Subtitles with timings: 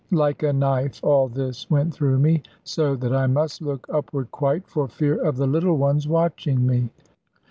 [0.09, 4.67] Like a knife all this went through me; so that I must look upward quite,
[4.67, 6.89] for fear of the little ones watching me.